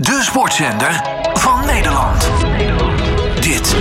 [0.00, 1.02] De sportzender
[1.32, 2.28] van Nederland.
[3.40, 3.76] Dit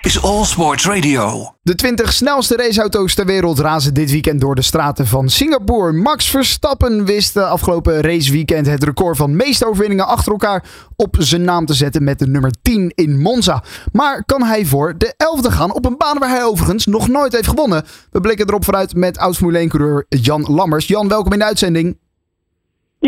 [0.00, 1.54] is All Sports Radio.
[1.62, 5.92] De 20 snelste raceauto's ter wereld razen dit weekend door de straten van Singapore.
[5.92, 10.64] Max Verstappen wist de afgelopen raceweekend het record van meeste overwinningen achter elkaar
[10.96, 13.62] op zijn naam te zetten met de nummer 10 in Monza.
[13.92, 17.32] Maar kan hij voor de 11e gaan op een baan waar hij overigens nog nooit
[17.32, 17.84] heeft gewonnen?
[18.10, 20.86] We blikken erop vooruit met oud-Formule Jan Lammers.
[20.86, 21.96] Jan, welkom in de uitzending.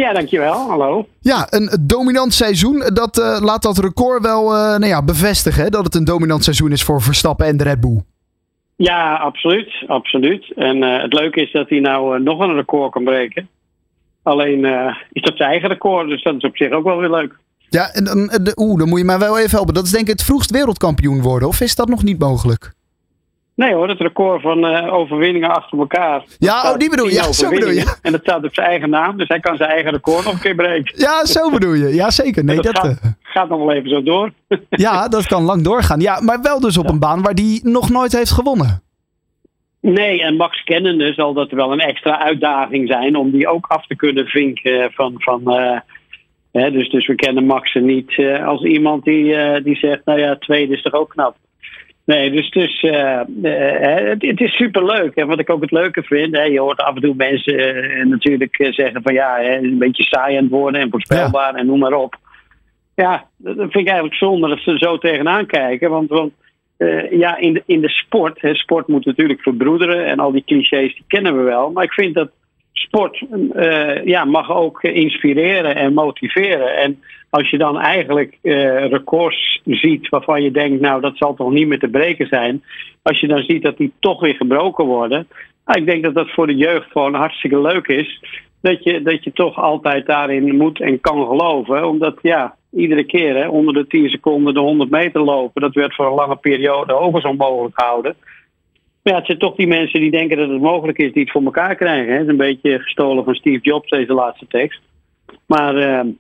[0.03, 0.69] Ja, dankjewel.
[0.69, 1.07] Hallo.
[1.21, 2.79] Ja, een dominant seizoen.
[2.95, 5.63] Dat uh, laat dat record wel uh, nou ja, bevestigen.
[5.63, 5.71] Hè?
[5.71, 8.03] Dat het een dominant seizoen is voor Verstappen en de Red Bull.
[8.77, 9.85] Ja, absoluut.
[9.87, 10.53] absoluut.
[10.57, 13.49] En uh, het leuke is dat hij nou nog een record kan breken.
[14.23, 14.65] Alleen
[15.13, 17.33] is dat zijn eigen record, dus dat is op zich ook wel weer leuk.
[17.69, 19.75] Ja, en, oeh, dan moet je mij wel even helpen.
[19.75, 22.74] Dat is denk ik het vroegst wereldkampioen worden, of is dat nog niet mogelijk?
[23.57, 26.25] Nee hoor, het record van uh, overwinningen achter elkaar.
[26.39, 27.15] Ja, oh, die bedoel je.
[27.15, 27.97] Ja, zo bedoel je.
[28.03, 30.41] En dat staat op zijn eigen naam, dus hij kan zijn eigen record nog een
[30.41, 31.01] keer breken.
[31.01, 31.95] Ja, zo bedoel je.
[31.95, 32.45] Ja, zeker.
[32.45, 34.31] Nee, dat, dat gaat, gaat, nog wel even zo door.
[34.71, 36.01] ja, dat kan lang doorgaan.
[36.01, 36.91] Ja, maar wel dus op ja.
[36.91, 38.83] een baan waar hij nog nooit heeft gewonnen.
[39.81, 43.87] Nee, en Max kennende zal dat wel een extra uitdaging zijn om die ook af
[43.87, 45.15] te kunnen vinken van...
[45.17, 45.79] van uh,
[46.53, 50.75] hè, dus, dus we kennen Max niet als iemand die, die zegt, nou ja, tweede
[50.75, 51.37] is toch ook knap.
[52.05, 55.15] Nee, dus, dus uh, uh, het, het, is superleuk.
[55.15, 58.07] En wat ik ook het leuke vind, hè, je hoort af en toe mensen uh,
[58.07, 61.59] natuurlijk zeggen van ja, hè, een beetje saai aan het worden en voorspelbaar ja.
[61.59, 62.17] en noem maar op.
[62.95, 65.91] Ja, dat vind ik eigenlijk zonde dat ze er zo tegenaan kijken.
[65.91, 66.33] Want, want
[67.11, 70.95] ja, in de, in de sport, hè, sport moet natuurlijk verbroederen en al die clichés
[70.95, 71.71] die kennen we wel.
[71.71, 72.31] Maar ik vind dat
[72.75, 73.25] sport
[74.05, 76.77] ja, mag ook inspireren en motiveren.
[76.77, 77.03] En
[77.35, 81.67] als je dan eigenlijk uh, records ziet waarvan je denkt, nou dat zal toch niet
[81.67, 82.63] meer te breken zijn.
[83.03, 85.27] Als je dan ziet dat die toch weer gebroken worden.
[85.65, 88.23] Nou, ik denk dat dat voor de jeugd gewoon hartstikke leuk is.
[88.61, 91.89] Dat je, dat je toch altijd daarin moet en kan geloven.
[91.89, 95.63] Omdat ja, iedere keer hè, onder de 10 seconden de 100 meter lopen.
[95.63, 98.17] Dat werd voor een lange periode ook eens onmogelijk gehouden.
[99.05, 101.31] Maar ja, het zijn toch die mensen die denken dat het mogelijk is, die het
[101.31, 102.07] voor elkaar krijgen.
[102.07, 102.13] Hè.
[102.13, 104.81] Het is een beetje gestolen van Steve Jobs, deze laatste tekst.
[105.47, 106.13] Maar uh,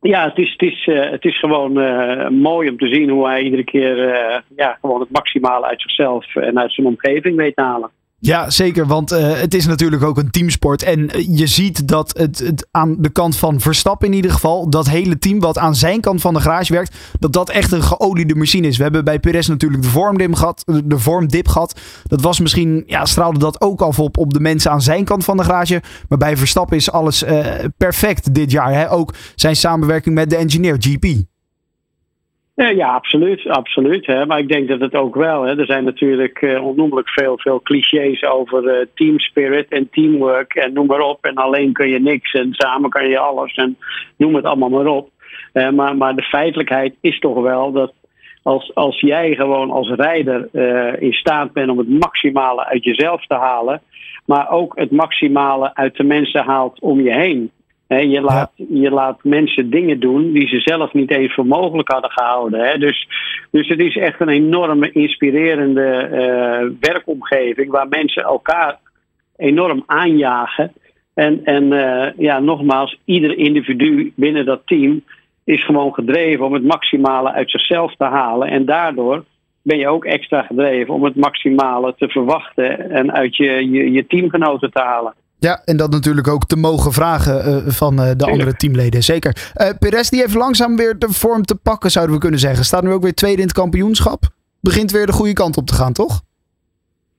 [0.00, 3.26] ja, het is, het is, uh, het is gewoon uh, mooi om te zien hoe
[3.26, 7.56] hij iedere keer uh, ja, gewoon het maximale uit zichzelf en uit zijn omgeving weet
[7.56, 7.90] te halen.
[8.24, 8.86] Ja, zeker.
[8.86, 10.82] Want uh, het is natuurlijk ook een teamsport.
[10.82, 14.88] En je ziet dat het, het, aan de kant van Verstappen in ieder geval, dat
[14.88, 18.34] hele team wat aan zijn kant van de garage werkt, dat dat echt een geoliede
[18.34, 18.76] machine is.
[18.76, 20.64] We hebben bij Perez natuurlijk de vormdip gehad.
[20.84, 21.80] De vormdip gehad.
[22.04, 25.24] Dat was misschien, ja, straalde dat ook al op op de mensen aan zijn kant
[25.24, 25.82] van de garage.
[26.08, 27.24] Maar bij Verstappen is alles
[27.76, 28.72] perfect dit jaar.
[28.72, 28.90] Hè?
[28.90, 31.31] Ook zijn samenwerking met de engineer GP.
[32.54, 33.48] Ja, absoluut.
[33.48, 34.26] absoluut hè.
[34.26, 35.42] Maar ik denk dat het ook wel.
[35.42, 35.58] Hè.
[35.58, 40.72] Er zijn natuurlijk uh, onnoemelijk veel, veel clichés over uh, team spirit en teamwork en
[40.72, 41.24] noem maar op.
[41.24, 43.76] En alleen kun je niks en samen kan je alles en
[44.16, 45.10] noem het allemaal maar op.
[45.52, 47.92] Uh, maar, maar de feitelijkheid is toch wel dat
[48.42, 50.48] als, als jij gewoon als rijder
[51.02, 53.80] in staat bent om het maximale uit jezelf te halen,
[54.26, 57.50] maar ook het maximale uit de mensen haalt om je heen.
[58.00, 58.64] Je, laat, ja.
[58.68, 62.80] je laat mensen dingen doen die ze zelf niet eens voor mogelijk hadden gehouden.
[62.80, 63.08] Dus,
[63.50, 68.78] dus het is echt een enorme inspirerende uh, werkomgeving waar mensen elkaar
[69.36, 70.72] enorm aanjagen.
[71.14, 75.02] En, en uh, ja, nogmaals, ieder individu binnen dat team
[75.44, 78.48] is gewoon gedreven om het maximale uit zichzelf te halen.
[78.48, 79.24] En daardoor
[79.62, 84.06] ben je ook extra gedreven om het maximale te verwachten en uit je, je, je
[84.06, 85.14] teamgenoten te halen.
[85.48, 89.02] Ja, en dat natuurlijk ook te mogen vragen uh, van uh, de andere teamleden.
[89.02, 89.52] Zeker.
[89.56, 92.64] Uh, Perez die heeft langzaam weer de vorm te pakken, zouden we kunnen zeggen.
[92.64, 94.22] Staat nu ook weer tweede in het kampioenschap.
[94.60, 96.20] Begint weer de goede kant op te gaan, toch?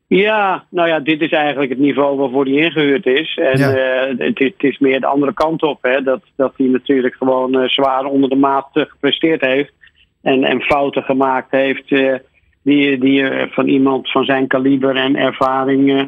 [0.07, 3.37] Ja, nou ja, dit is eigenlijk het niveau waarvoor hij ingehuurd is.
[3.41, 3.69] En ja.
[4.17, 5.77] het, is, het, is meer de andere kant op.
[5.81, 6.01] Hè?
[6.03, 9.73] Dat, dat hij natuurlijk gewoon zwaar onder de maat gepresteerd heeft.
[10.21, 11.89] En, en fouten gemaakt heeft
[12.63, 16.03] die, die je van iemand van zijn kaliber en ervaring uh,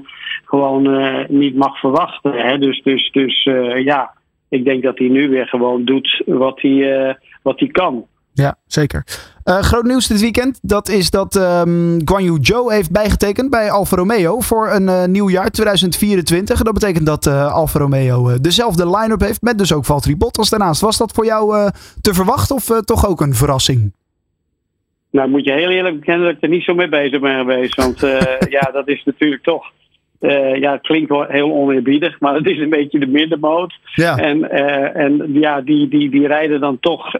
[0.45, 2.33] gewoon uh, niet mag verwachten.
[2.33, 2.57] Hè?
[2.57, 3.43] Dus, dus, dus
[3.83, 4.13] ja,
[4.49, 8.05] ik denk dat hij nu weer gewoon doet wat hij, wat hij kan.
[8.33, 9.03] Ja, zeker.
[9.43, 13.95] groot nieuws dit weekend, dat is dat um, Guan Yu Zhou heeft bijgetekend bij Alfa
[13.95, 16.61] Romeo voor een nieuw jaar 2024.
[16.61, 20.81] Dat betekent dat Alfa Romeo dezelfde line-up heeft met dus ook Valtteri Bottas daarnaast.
[20.81, 21.71] Was dat voor jou
[22.01, 23.91] te verwachten of toch ook een verrassing?
[25.15, 27.75] Nou, moet je heel eerlijk bekennen dat ik er niet zo mee bezig ben geweest.
[27.75, 28.19] Want uh,
[28.57, 29.71] ja, dat is natuurlijk toch.
[30.21, 33.73] Uh, ja, het klinkt wel heel oneerbiedig, maar het is een beetje de middenmoot.
[33.93, 34.17] Ja.
[34.17, 37.11] En, uh, en ja, die, die, die rijden dan toch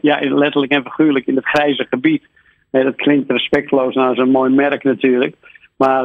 [0.00, 2.22] ja, letterlijk en figuurlijk in het grijze gebied.
[2.70, 5.34] dat klinkt respectloos naar zo'n mooi merk natuurlijk.
[5.76, 6.04] Maar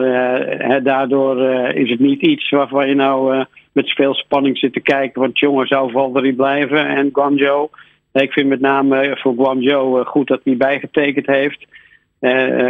[0.83, 1.41] daardoor
[1.73, 5.21] is het niet iets waarvan je nou met veel spanning zit te kijken.
[5.21, 7.69] Want jongen zou Valtteri blijven en Guangzhou
[8.13, 11.65] Ik vind met name voor Guangzhou goed dat hij bijgetekend heeft.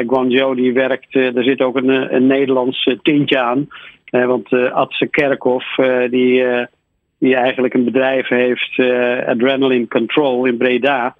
[0.08, 3.68] Guangzhou die werkt, er zit ook een, een Nederlands tintje aan.
[4.10, 5.76] want Adse Kerkhoff,
[6.10, 6.46] die,
[7.20, 8.80] die eigenlijk een bedrijf heeft,
[9.26, 11.16] Adrenaline Control in Breda.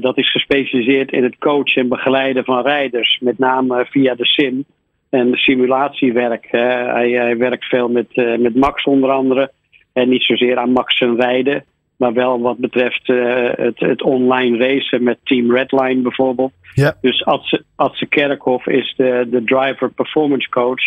[0.00, 4.64] dat is gespecialiseerd in het coachen en begeleiden van rijders, met name via de sim
[5.10, 6.46] en simulatiewerk.
[6.50, 9.50] hij, hij, werkt veel met, met Max onder andere.
[9.92, 11.64] En niet zozeer aan Max en rijden.
[12.02, 16.52] Maar wel wat betreft uh, het, het, online racen met Team Redline bijvoorbeeld.
[16.74, 16.96] Ja.
[17.00, 20.82] Dus Adse, Adse Kerkhoff is de, de driver performance coach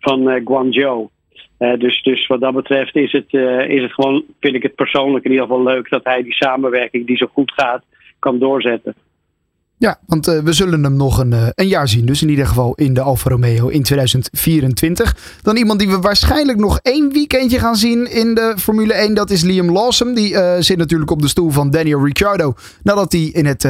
[0.00, 1.08] van uh, Guangzhou.
[1.58, 3.32] dus, dus wat dat betreft is het,
[3.68, 7.06] is het gewoon, vind ik het persoonlijk in ieder geval leuk dat hij die samenwerking
[7.06, 7.84] die zo goed gaat,
[8.18, 8.94] kan doorzetten.
[9.78, 12.06] Ja, want uh, we zullen hem nog een, uh, een jaar zien.
[12.06, 15.16] Dus in ieder geval in de Alfa Romeo in 2024.
[15.42, 19.14] Dan iemand die we waarschijnlijk nog één weekendje gaan zien in de Formule 1.
[19.14, 20.14] Dat is Liam Lawson.
[20.14, 22.54] Die uh, zit natuurlijk op de stoel van Daniel Ricciardo.
[22.82, 23.66] Nadat hij in het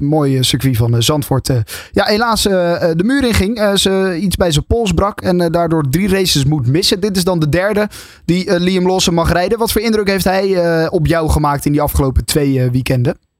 [0.00, 1.50] mooie circuit van Zandvoort
[1.92, 3.78] ja, helaas de muur in ging.
[3.78, 7.00] ze iets bij zijn pols brak en daardoor drie races moet missen.
[7.00, 7.88] Dit is dan de derde
[8.24, 9.58] die Liam Lawson mag rijden.
[9.58, 13.31] Wat voor indruk heeft hij op jou gemaakt in die afgelopen twee weekenden?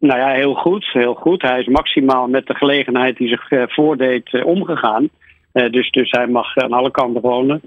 [0.00, 1.42] Nou ja, heel goed, heel goed.
[1.42, 5.08] Hij is maximaal met de gelegenheid die zich uh, voordeed uh, omgegaan.
[5.52, 7.60] Uh, dus, dus hij mag aan alle kanten wonen.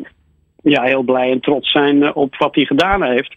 [0.63, 3.35] Ja, heel blij en trots zijn op wat hij gedaan heeft.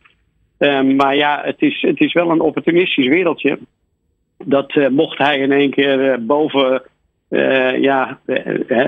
[0.96, 3.58] Maar ja, het is, het is wel een opportunistisch wereldje.
[4.44, 6.82] Dat mocht hij in één keer boven.
[7.80, 8.18] ja,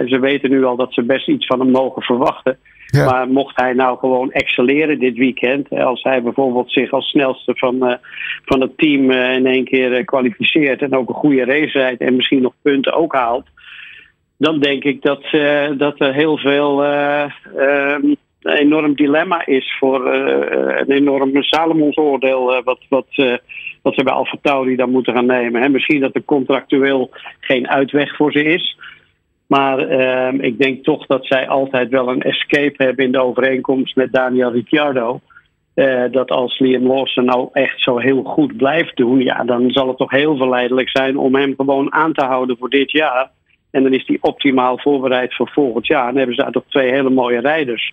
[0.07, 2.59] ze weten nu al dat ze best iets van hem mogen verwachten.
[2.93, 7.75] Maar mocht hij nou gewoon excelleren dit weekend, als hij bijvoorbeeld zich als snelste van,
[7.89, 7.95] uh,
[8.45, 12.01] van het team uh, in één keer uh, kwalificeert en ook een goede race rijdt
[12.01, 13.47] en misschien nog punten ook haalt,
[14.37, 15.23] dan denk ik dat,
[15.79, 23.07] dat er heel veel um, een enorm dilemma is voor een enorm Salomonsoordeel wat, wat,
[23.83, 25.63] wat ze bij Tauri dan moeten gaan nemen.
[25.63, 25.69] Hè.
[25.69, 28.77] Misschien dat er contractueel geen uitweg voor ze is.
[29.49, 33.97] Maar uh, ik denk toch dat zij altijd wel een escape hebben in de overeenkomst
[33.97, 35.21] met Daniel Ricciardo.
[35.75, 39.89] Uh, dat als Liam Lawson nou echt zo heel goed blijft doen, ja, dan zal
[39.89, 43.31] het toch heel verleidelijk zijn om hem gewoon aan te houden voor dit jaar.
[43.71, 46.01] En dan is hij optimaal voorbereid voor volgend jaar.
[46.01, 47.93] En dan hebben ze daar toch twee hele mooie rijders.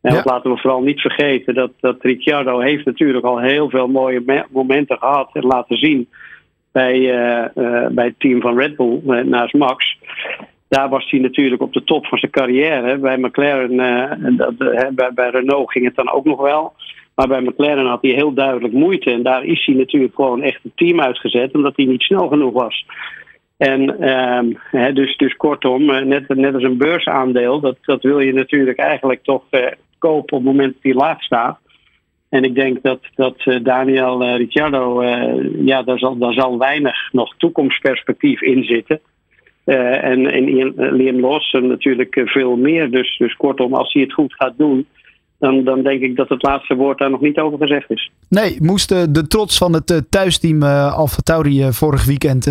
[0.00, 0.22] En ja.
[0.24, 4.98] laten we vooral niet vergeten dat, dat Ricciardo heeft natuurlijk al heel veel mooie momenten
[4.98, 6.08] gehad en laten zien
[6.72, 9.98] bij, uh, uh, bij het team van Red Bull naast Max
[10.70, 12.98] daar was hij natuurlijk op de top van zijn carrière.
[12.98, 16.72] Bij McLaren, uh, dat, uh, bij, bij, Renault ging het dan ook nog wel.
[17.14, 19.10] Maar bij McLaren had hij heel duidelijk moeite.
[19.10, 22.52] En daar is hij natuurlijk gewoon echt het team uitgezet, omdat hij niet snel genoeg
[22.52, 22.86] was.
[23.56, 23.96] En
[24.70, 28.78] hè, dus, dus kortom, eh, net, net als een beursaandeel, dat, dat wil je natuurlijk
[28.78, 29.42] eigenlijk toch
[29.98, 31.58] kopen op het moment dat hij laag staat.
[32.28, 35.04] En ik denk dat, dat Daniel Ricciardo,
[35.56, 39.00] ja, daar zal, daar zal weinig nog toekomstperspectief in zitten.
[39.70, 42.90] Uh, en, en Liam Lawson natuurlijk eh, veel meer.
[42.90, 44.86] Dus, dus kortom, als hij het goed gaat doen,
[45.40, 48.10] dan, dan denk ik dat het laatste woord daar nog niet over gezegd is.
[48.28, 52.48] Nee, moest de trots van het uh, thuisteam uh, Alfa Tauri vorig weekend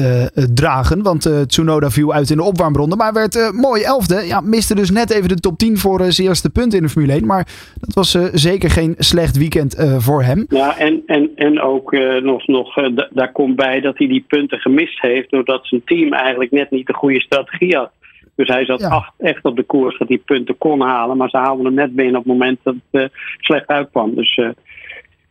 [0.56, 1.03] dragen.
[1.03, 4.25] Want Tsunoda viel uit in de opwarmronde, maar werd mooi elfde.
[4.27, 7.13] Ja, miste dus net even de top 10 voor zijn eerste punt in de Formule
[7.13, 7.25] 1.
[7.25, 7.47] Maar
[7.80, 10.45] dat was zeker geen slecht weekend voor hem.
[10.50, 11.91] Ja, en, en, en ook
[12.21, 12.74] nog, nog
[13.12, 15.29] daar komt bij dat hij die punten gemist heeft...
[15.29, 17.91] doordat zijn team eigenlijk net niet de goede strategie had.
[18.39, 21.17] Dus hij zat echt op de koers dat hij punten kon halen.
[21.17, 24.15] Maar ze haalden hem net binnen op het moment dat het uh, slecht uitkwam.
[24.15, 24.50] Dus uh,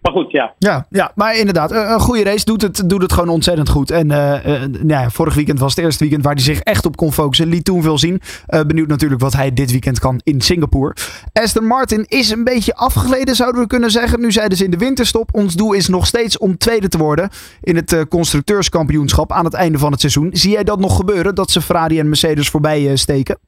[0.00, 0.54] maar goed, ja.
[0.58, 3.90] Ja, ja maar inderdaad, een goede race doet het, doet het gewoon ontzettend goed.
[3.90, 6.86] En uh, uh, nou ja, vorig weekend was het eerste weekend waar hij zich echt
[6.86, 7.48] op kon focussen.
[7.48, 8.20] Liet toen veel zien.
[8.48, 10.94] Uh, benieuwd natuurlijk wat hij dit weekend kan in Singapore.
[11.32, 14.20] Aston Martin is een beetje afgeleden, zouden we kunnen zeggen.
[14.20, 15.28] Nu zeiden ze in de winterstop.
[15.32, 17.28] Ons doel is nog steeds om tweede te worden
[17.62, 20.30] in het constructeurskampioenschap aan het einde van het seizoen.
[20.32, 23.38] Zie jij dat nog gebeuren, dat ze Ferrari en Mercedes voorbij steken?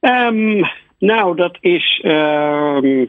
[0.00, 0.66] Um,
[0.98, 2.02] nou, dat is...
[2.04, 3.06] Uh,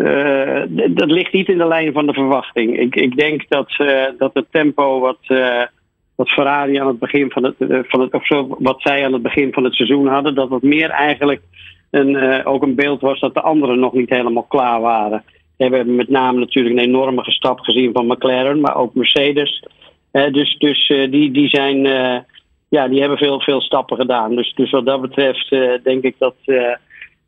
[0.00, 2.78] uh, dat ligt niet in de lijn van de verwachting.
[2.78, 5.62] Ik, ik denk dat, uh, dat het tempo wat, uh,
[6.14, 7.54] wat Ferrari aan het begin van het,
[7.88, 10.62] van het of zo, wat zij aan het begin van het seizoen hadden, dat het
[10.62, 11.40] meer eigenlijk
[11.90, 15.24] een, ook een beeld was dat de anderen nog niet helemaal klaar waren.
[15.56, 19.64] We hebben met name natuurlijk een enorme stap gezien van McLaren, maar ook Mercedes.
[20.10, 21.82] dus dus die, die zijn,
[22.68, 24.34] ja, die hebben veel, veel stappen gedaan.
[24.34, 25.48] Dus, dus wat dat betreft
[25.82, 26.34] denk ik dat.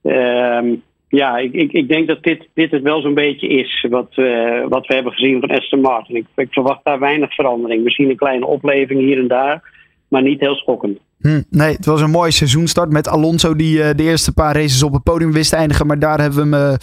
[0.02, 0.74] Ehm,
[1.18, 4.66] ja, ik, ik, ik denk dat dit, dit het wel zo'n beetje is wat, uh,
[4.68, 6.16] wat we hebben gezien van Aston Martin.
[6.16, 7.84] Ik, ik, verwacht daar weinig verandering.
[7.84, 9.62] Misschien een kleine opleving hier en daar,
[10.08, 10.98] maar niet heel schokkend.
[11.20, 14.82] Hm, nee, het was een mooie seizoenstart met Alonso die uh, de eerste paar races
[14.82, 15.86] op het podium wist te eindigen.
[15.86, 16.76] Maar daar hebben we hem uh,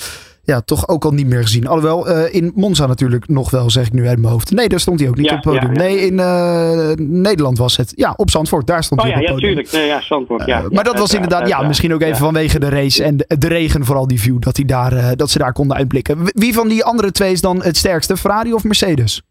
[0.49, 1.67] ja, toch ook al niet meer gezien.
[1.67, 4.51] Alhoewel, uh, in Monza natuurlijk nog wel, zeg ik nu uit mijn hoofd.
[4.51, 5.73] Nee, daar stond hij ook niet Ja, op het podium.
[5.75, 5.89] ja, ja.
[5.89, 7.93] Nee, in uh, Nederland was het.
[7.95, 9.53] Ja, op Zandvoort, daar stond Oh hij op het ja, podium.
[9.53, 9.73] tuurlijk.
[9.73, 10.61] Nee, ja, Zandvoort, ja.
[10.61, 13.47] Uh, maar dat was inderdaad, ja, misschien ook even vanwege de race en de, de
[13.47, 16.17] regen, vooral die view, dat, hij daar, dat ze daar konden uitblikken.
[16.23, 19.21] Wie van die andere twee is dan het sterkste, Ferrari of Mercedes?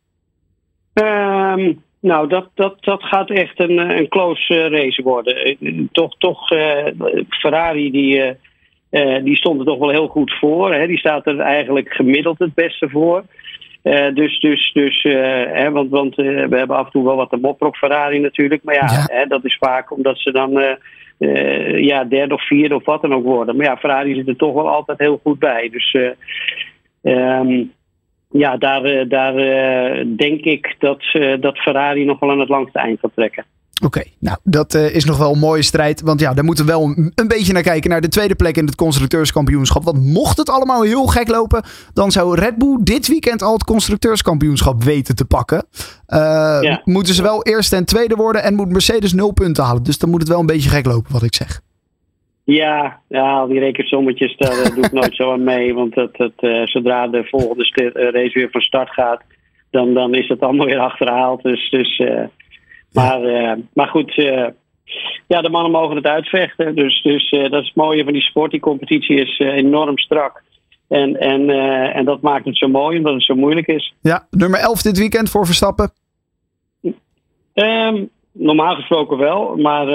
[0.92, 5.58] Um, nou, dat, dat, dat gaat echt een, een close race worden.
[5.92, 6.84] Toch, toch uh,
[7.28, 8.36] Ferrari die,
[9.24, 10.74] die stond er toch wel heel goed voor.
[10.74, 10.86] Hè?
[10.86, 13.24] Die staat er eigenlijk gemiddeld het beste voor.
[14.14, 17.76] dus, dus, dus hè, want, want we hebben af en toe wel wat mopperen op
[17.76, 18.62] Ferrari natuurlijk.
[18.64, 19.04] Maar ja, ja.
[19.06, 20.76] Hè, dat is vaak omdat ze dan
[21.80, 23.56] ja, derde of vierde of wat dan ook worden.
[23.56, 25.68] Maar ja, Ferrari zit er toch wel altijd heel goed bij.
[25.72, 25.96] Dus
[27.02, 27.72] um,
[28.30, 29.34] ja, daar, daar
[30.16, 31.02] denk ik dat,
[31.40, 33.44] dat Ferrari nog wel aan het langste eind gaat trekken.
[33.84, 36.00] Oké, okay, nou dat uh, is nog wel een mooie strijd.
[36.00, 37.90] Want ja, daar moeten we wel een, een, beetje naar kijken.
[37.90, 39.84] Naar de tweede plek in het constructeurskampioenschap.
[39.84, 41.62] Want mocht het allemaal heel gek lopen.
[41.92, 45.64] Dan zou Red Bull dit weekend al het constructeurskampioenschap weten te pakken.
[46.06, 46.80] ja.
[46.84, 48.42] Moeten ze wel eerste en tweede worden.
[48.42, 49.82] En moet Mercedes nul punten halen.
[49.82, 51.60] Dus dan moet het wel een beetje gek lopen wat ik zeg.
[52.44, 55.74] Ja, ja, al die rekensommetjes, daar uh, doe ik nooit zo aan mee.
[55.74, 59.22] Want dat, dat, uh, zodra de volgende race weer van start gaat,
[59.70, 61.42] dan, dan is het allemaal weer achterhaald.
[61.42, 62.02] Dus, dus,
[62.92, 64.14] uh, maar, maar goed,
[65.26, 66.74] ja, de mannen mogen het uitvechten.
[66.74, 68.50] Dus, dus dat is het mooie van die sport.
[68.50, 70.42] Die competitie is enorm strak.
[70.88, 71.50] En, en,
[71.94, 73.94] en dat maakt het zo mooi, omdat het zo moeilijk is.
[74.00, 75.90] Ja, nummer 11 dit weekend voor Verstappen?
[77.54, 79.86] Um, Normaal gesproken wel, maar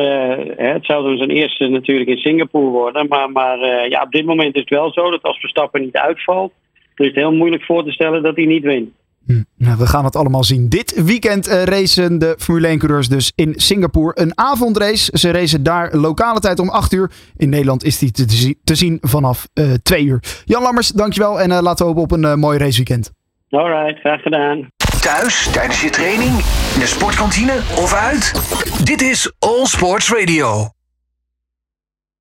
[0.58, 3.08] het zou dan zijn eerste natuurlijk in Singapore worden.
[3.08, 6.52] Maar, maar ja, op dit moment is het wel zo dat als Verstappen niet uitvalt,
[6.96, 8.90] is het heel moeilijk voor te stellen dat hij niet wint.
[9.26, 9.42] Hm.
[9.58, 10.70] Nou, we gaan het allemaal zien.
[10.70, 14.22] Dit weekend uh, racen de Formule 1-coureurs dus in Singapore.
[14.22, 15.18] Een avondrace.
[15.18, 17.12] Ze racen daar lokale tijd om 8 uur.
[17.38, 19.48] In Nederland is die te, te zien vanaf
[19.84, 20.24] 2 uur.
[20.46, 21.42] Jan Lammers, dankjewel.
[21.42, 23.12] En laten we hopen op een mooi raceweekend.
[23.50, 24.68] Alright, graag gedaan.
[25.02, 26.32] Thuis, tijdens je training,
[26.74, 28.34] in de sportkantine of uit?
[28.86, 30.70] Dit is All Sports Radio.